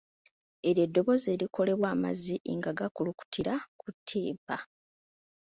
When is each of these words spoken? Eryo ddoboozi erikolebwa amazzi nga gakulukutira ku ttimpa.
Eryo 0.69 0.85
ddoboozi 0.89 1.27
erikolebwa 1.35 1.87
amazzi 1.95 2.35
nga 2.57 2.71
gakulukutira 2.79 3.53
ku 3.79 3.87
ttimpa. 3.95 4.57